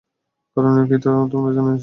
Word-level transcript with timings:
করণীয় 0.57 0.85
কী 0.89 0.97
তা 1.03 1.11
তোমার 1.31 1.51
জানাই 1.53 1.73
আছে। 1.73 1.79